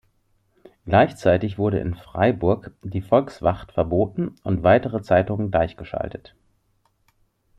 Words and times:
Gleichzeitig 0.87 1.59
wurde 1.59 1.77
in 1.77 1.93
Freiburg 1.93 2.71
die 2.81 3.03
"Volkswacht" 3.03 3.71
verboten 3.71 4.33
und 4.41 4.63
weitere 4.63 5.03
Zeitungen 5.03 5.51
gleichgeschaltet. 5.51 6.33